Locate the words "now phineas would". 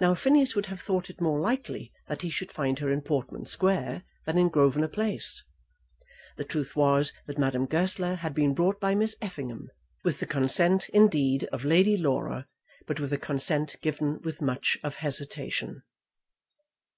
0.00-0.64